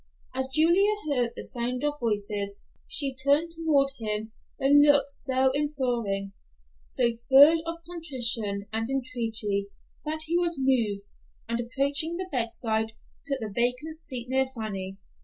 [0.33, 2.55] As Julia heard the sound of voices
[2.87, 6.33] she turned toward him a look so imploring,
[6.81, 9.67] so full of contrition and entreaty,
[10.03, 11.09] that he was moved,
[11.47, 12.93] and approaching the bedside,
[13.27, 14.97] took the vacant seat near Fanny.